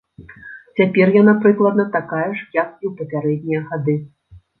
[0.77, 3.95] Цяпер яна прыкладна такая ж, як і ў папярэднія гады.